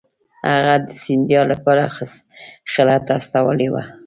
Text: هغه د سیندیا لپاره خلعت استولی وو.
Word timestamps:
هغه 0.51 0.75
د 0.85 0.87
سیندیا 1.03 1.41
لپاره 1.51 1.83
خلعت 2.73 3.05
استولی 3.17 3.67
وو. 3.69 3.81